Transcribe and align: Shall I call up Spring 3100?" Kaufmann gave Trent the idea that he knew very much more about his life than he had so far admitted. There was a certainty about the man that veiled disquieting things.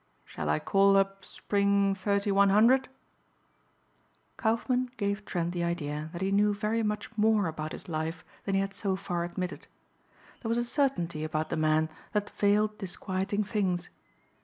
Shall 0.25 0.49
I 0.49 0.57
call 0.57 0.97
up 0.97 1.23
Spring 1.23 1.93
3100?" 1.93 2.89
Kaufmann 4.35 4.89
gave 4.97 5.23
Trent 5.25 5.51
the 5.53 5.63
idea 5.63 6.09
that 6.11 6.23
he 6.23 6.31
knew 6.31 6.55
very 6.55 6.81
much 6.81 7.15
more 7.15 7.45
about 7.45 7.71
his 7.71 7.87
life 7.87 8.25
than 8.45 8.55
he 8.55 8.61
had 8.61 8.73
so 8.73 8.95
far 8.95 9.23
admitted. 9.23 9.67
There 10.41 10.49
was 10.49 10.57
a 10.57 10.65
certainty 10.65 11.23
about 11.23 11.49
the 11.49 11.55
man 11.57 11.87
that 12.13 12.31
veiled 12.31 12.79
disquieting 12.79 13.43
things. 13.43 13.91